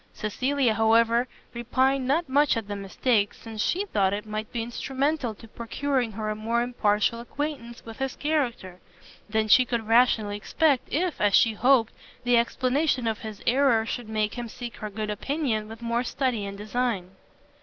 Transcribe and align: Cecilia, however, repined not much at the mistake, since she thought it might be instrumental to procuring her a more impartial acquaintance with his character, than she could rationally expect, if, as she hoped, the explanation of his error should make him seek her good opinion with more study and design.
Cecilia, 0.15 0.73
however, 0.73 1.27
repined 1.53 2.07
not 2.07 2.27
much 2.27 2.57
at 2.57 2.67
the 2.67 2.75
mistake, 2.75 3.35
since 3.35 3.61
she 3.61 3.85
thought 3.85 4.13
it 4.13 4.25
might 4.25 4.51
be 4.51 4.63
instrumental 4.63 5.35
to 5.35 5.47
procuring 5.47 6.13
her 6.13 6.31
a 6.31 6.35
more 6.35 6.63
impartial 6.63 7.19
acquaintance 7.19 7.85
with 7.85 7.99
his 7.99 8.15
character, 8.15 8.79
than 9.29 9.47
she 9.47 9.63
could 9.63 9.87
rationally 9.87 10.37
expect, 10.37 10.91
if, 10.91 11.21
as 11.21 11.35
she 11.35 11.53
hoped, 11.53 11.93
the 12.23 12.35
explanation 12.35 13.05
of 13.07 13.19
his 13.19 13.43
error 13.45 13.85
should 13.85 14.09
make 14.09 14.33
him 14.33 14.47
seek 14.49 14.77
her 14.77 14.89
good 14.89 15.11
opinion 15.11 15.67
with 15.67 15.83
more 15.83 16.03
study 16.03 16.45
and 16.47 16.57
design. 16.57 17.11